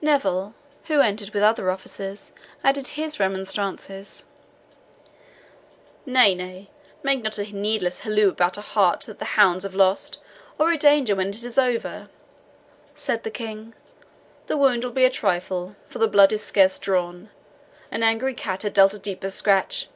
[0.00, 2.30] Neville, who entered with other officers,
[2.62, 4.24] added his remonstrances.
[6.06, 6.70] "Nay, nay,
[7.02, 10.18] make not a needless halloo about a hart that the hounds have lost,
[10.60, 12.08] or a danger when it is over,"
[12.94, 13.74] said the King.
[14.46, 17.30] "The wound will be a trifle, for the blood is scarce drawn
[17.90, 19.88] an angry cat had dealt a deeper scratch.